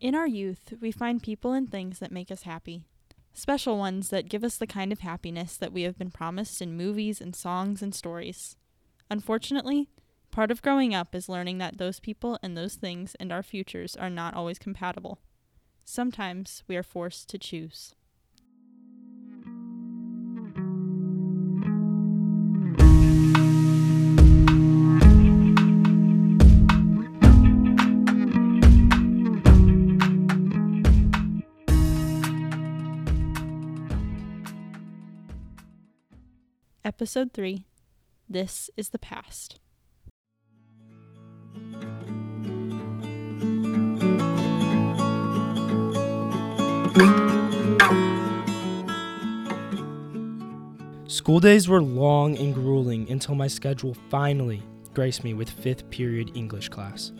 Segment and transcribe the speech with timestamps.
[0.00, 2.84] In our youth, we find people and things that make us happy.
[3.32, 6.76] Special ones that give us the kind of happiness that we have been promised in
[6.76, 8.54] movies and songs and stories.
[9.10, 9.88] Unfortunately,
[10.30, 13.96] part of growing up is learning that those people and those things and our futures
[13.96, 15.18] are not always compatible.
[15.84, 17.96] Sometimes we are forced to choose.
[37.00, 37.64] Episode 3
[38.28, 39.60] This is the Past.
[51.06, 54.60] School days were long and grueling until my schedule finally
[54.92, 57.12] graced me with fifth period English class.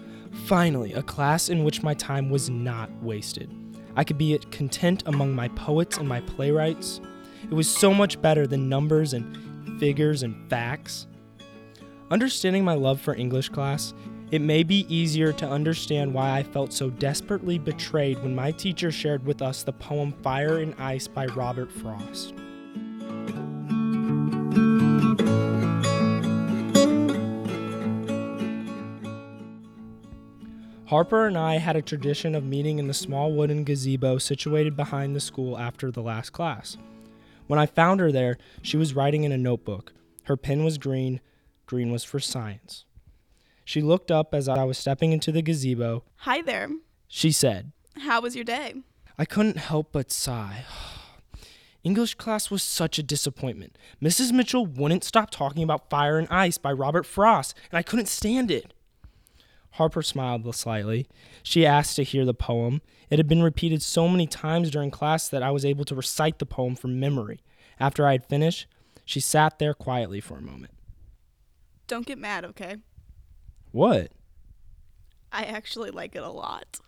[0.46, 3.48] Finally, a class in which my time was not wasted.
[3.94, 7.00] I could be content among my poets and my playwrights.
[7.44, 9.47] It was so much better than numbers and
[9.78, 11.06] figures and facts.
[12.10, 13.94] Understanding my love for English class,
[14.30, 18.90] it may be easier to understand why I felt so desperately betrayed when my teacher
[18.90, 22.34] shared with us the poem Fire and Ice by Robert Frost.
[30.88, 35.14] Harper and I had a tradition of meeting in the small wooden gazebo situated behind
[35.14, 36.78] the school after the last class.
[37.48, 39.92] When I found her there, she was writing in a notebook.
[40.24, 41.20] Her pen was green,
[41.66, 42.84] green was for science.
[43.64, 46.04] She looked up as I was stepping into the gazebo.
[46.18, 46.68] Hi there.
[47.08, 48.74] She said, How was your day?
[49.18, 50.64] I couldn't help but sigh.
[51.82, 53.78] English class was such a disappointment.
[54.02, 54.30] Mrs.
[54.30, 58.50] Mitchell wouldn't stop talking about Fire and Ice by Robert Frost, and I couldn't stand
[58.50, 58.74] it.
[59.72, 61.06] Harper smiled slightly.
[61.42, 62.82] She asked to hear the poem.
[63.10, 66.38] It had been repeated so many times during class that I was able to recite
[66.38, 67.40] the poem from memory.
[67.80, 68.66] After I had finished,
[69.04, 70.72] she sat there quietly for a moment.
[71.86, 72.76] Don't get mad, okay?
[73.70, 74.10] What?
[75.32, 76.80] I actually like it a lot.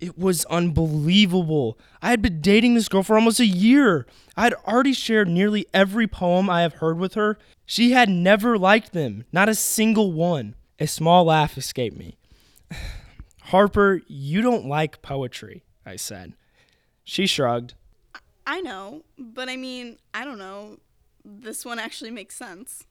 [0.00, 1.78] It was unbelievable.
[2.00, 4.06] I had been dating this girl for almost a year.
[4.36, 7.38] I had already shared nearly every poem I have heard with her.
[7.66, 10.56] She had never liked them, not a single one.
[10.82, 12.18] A small laugh escaped me.
[13.42, 16.34] Harper, you don't like poetry, I said.
[17.04, 17.74] She shrugged.
[18.48, 20.78] I know, but I mean, I don't know.
[21.24, 22.82] This one actually makes sense.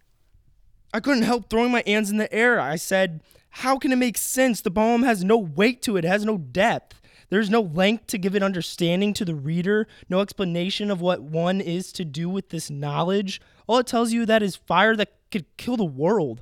[0.93, 2.61] I couldn't help throwing my hands in the air.
[2.61, 4.61] I said, How can it make sense?
[4.61, 7.01] The poem has no weight to it, it has no depth.
[7.27, 11.59] There's no length to give it understanding to the reader, no explanation of what one
[11.59, 13.41] is to do with this knowledge.
[13.67, 16.41] All it tells you that is fire that could kill the world,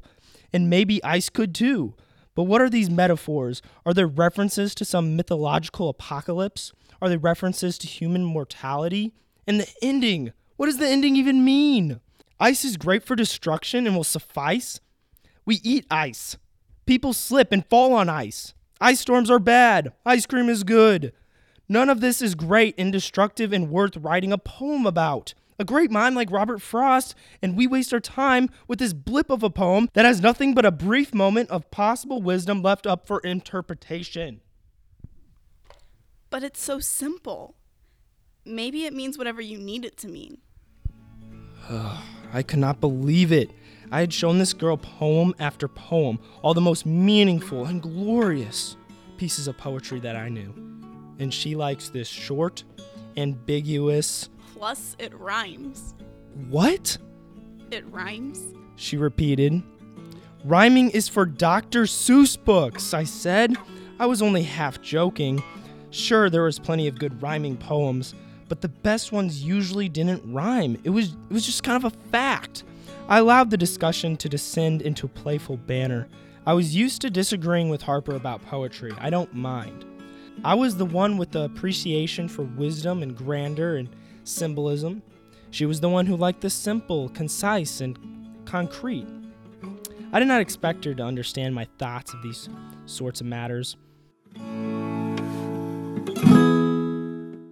[0.54, 1.96] and maybe ice could too.
[2.36, 3.62] But what are these metaphors?
[3.86, 6.72] Are there references to some mythological apocalypse?
[7.02, 9.14] Are they references to human mortality?
[9.48, 12.00] And the ending, what does the ending even mean?
[12.40, 14.80] Ice is great for destruction and will suffice.
[15.46, 16.38] We eat ice.
[16.86, 18.54] People slip and fall on ice.
[18.80, 19.92] Ice storms are bad.
[20.06, 21.12] Ice cream is good.
[21.68, 25.34] None of this is great and destructive and worth writing a poem about.
[25.60, 29.44] A great mind like Robert Frost, and we waste our time with this blip of
[29.44, 33.20] a poem that has nothing but a brief moment of possible wisdom left up for
[33.20, 34.40] interpretation.
[36.30, 37.56] But it's so simple.
[38.46, 40.38] Maybe it means whatever you need it to mean.
[42.32, 43.52] I could not believe it.
[43.92, 48.78] I had shown this girl poem after poem, all the most meaningful and glorious
[49.18, 50.54] pieces of poetry that I knew.
[51.20, 52.64] And she likes this short,
[53.18, 54.30] ambiguous.
[54.60, 55.96] Plus, it rhymes.
[56.50, 56.98] What?
[57.72, 58.42] It rhymes?
[58.76, 59.64] She repeated.
[60.44, 61.84] Rhyming is for Dr.
[61.84, 63.56] Seuss books, I said.
[64.00, 65.42] I was only half joking.
[65.92, 68.14] Sure, there was plenty of good rhyming poems,
[68.50, 70.78] but the best ones usually didn't rhyme.
[70.84, 72.66] It was it was just kind of a fact.
[73.08, 76.10] I allowed the discussion to descend into playful banter.
[76.46, 78.92] I was used to disagreeing with Harper about poetry.
[79.00, 79.86] I don't mind.
[80.44, 83.90] I was the one with the appreciation for wisdom and grandeur and
[84.30, 85.02] symbolism.
[85.52, 87.98] She was the one who liked the simple, concise, and
[88.46, 89.08] concrete.
[90.12, 92.50] I did not expect her to understand my thoughts of these
[92.86, 93.76] sorts of matters.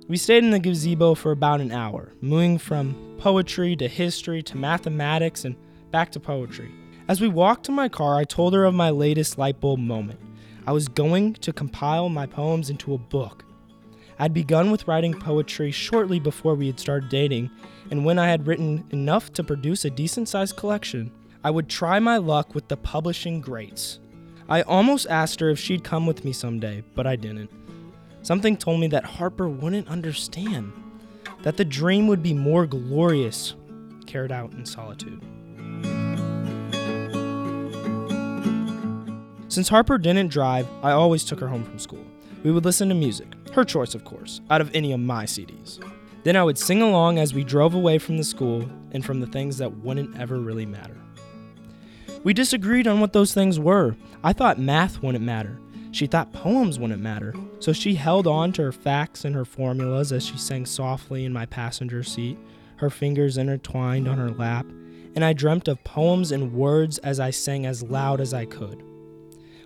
[0.07, 4.55] We stayed in the gazebo for about an hour, moving from poetry to history to
[4.55, 5.55] mathematics and
[5.91, 6.71] back to poetry.
[7.09, 10.19] As we walked to my car, I told her of my latest light bulb moment.
[10.65, 13.43] I was going to compile my poems into a book.
[14.19, 17.51] I'd begun with writing poetry shortly before we had started dating,
[17.91, 21.11] and when I had written enough to produce a decent sized collection,
[21.43, 23.99] I would try my luck with the publishing greats.
[24.49, 27.51] I almost asked her if she'd come with me someday, but I didn't.
[28.23, 30.73] Something told me that Harper wouldn't understand,
[31.43, 33.55] that the dream would be more glorious
[34.07, 35.21] carried out in solitude.
[39.49, 42.05] Since Harper didn't drive, I always took her home from school.
[42.43, 43.27] We would listen to music,
[43.57, 45.83] her choice, of course, out of any of my CDs.
[46.23, 49.27] Then I would sing along as we drove away from the school and from the
[49.27, 50.95] things that wouldn't ever really matter.
[52.23, 53.95] We disagreed on what those things were.
[54.23, 55.59] I thought math wouldn't matter.
[55.91, 57.33] She thought poems wouldn't matter.
[57.59, 61.33] So she held on to her facts and her formulas as she sang softly in
[61.33, 62.37] my passenger seat,
[62.75, 64.67] her fingers intertwined on her lap,
[65.15, 68.83] and I dreamt of poems and words as I sang as loud as I could.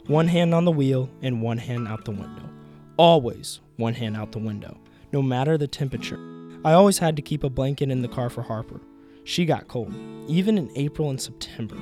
[0.08, 2.50] One hand on the wheel and one hand out the window.
[2.96, 4.78] Always one hand out the window,
[5.12, 6.20] no matter the temperature.
[6.64, 8.80] I always had to keep a blanket in the car for Harper.
[9.24, 9.94] She got cold,
[10.28, 11.78] even in April and September.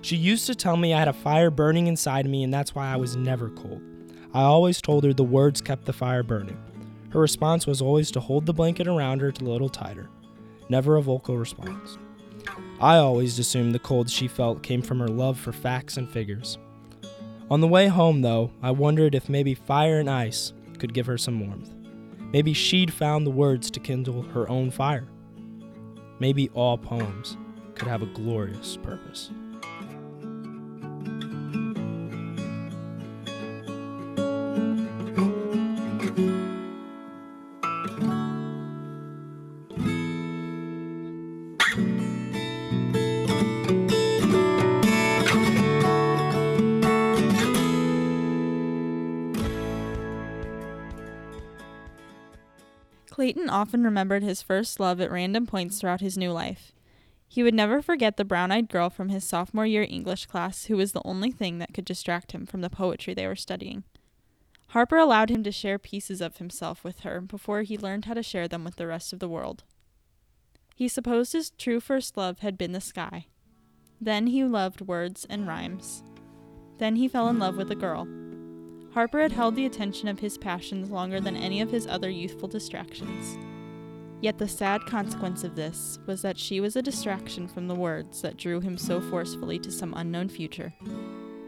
[0.00, 2.88] She used to tell me I had a fire burning inside me and that's why
[2.88, 3.82] I was never cold.
[4.32, 6.58] I always told her the words kept the fire burning.
[7.10, 10.08] Her response was always to hold the blanket around her a little tighter.
[10.68, 11.98] Never a vocal response.
[12.80, 16.58] I always assumed the cold she felt came from her love for facts and figures.
[17.50, 21.18] On the way home, though, I wondered if maybe fire and ice could give her
[21.18, 21.74] some warmth.
[22.32, 25.08] Maybe she'd found the words to kindle her own fire.
[26.20, 27.36] Maybe all poems
[27.74, 29.30] could have a glorious purpose.
[53.18, 56.70] Clayton often remembered his first love at random points throughout his new life.
[57.26, 60.76] He would never forget the brown eyed girl from his sophomore year English class who
[60.76, 63.82] was the only thing that could distract him from the poetry they were studying.
[64.68, 68.22] Harper allowed him to share pieces of himself with her before he learned how to
[68.22, 69.64] share them with the rest of the world.
[70.76, 73.26] He supposed his true first love had been the sky.
[74.00, 76.04] Then he loved words and rhymes.
[76.78, 78.06] Then he fell in love with a girl.
[78.92, 82.48] Harper had held the attention of his passions longer than any of his other youthful
[82.48, 83.38] distractions.
[84.20, 88.22] Yet the sad consequence of this was that she was a distraction from the words
[88.22, 90.74] that drew him so forcefully to some unknown future.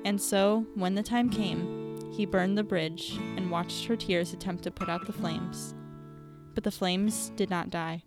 [0.04, 4.64] And so, when the time came, he burned the bridge and watched her tears attempt
[4.64, 5.74] to put out the flames.
[6.54, 8.04] But the flames did not die.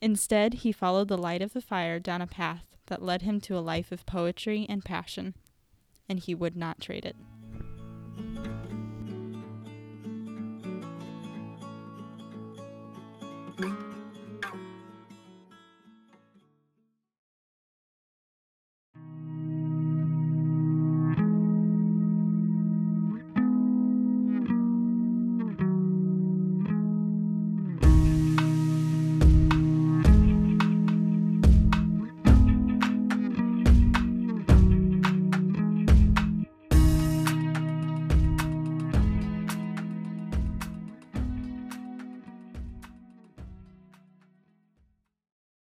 [0.00, 3.56] Instead, he followed the light of the fire down a path that led him to
[3.56, 5.34] a life of poetry and passion,
[6.08, 7.16] and he would not trade it.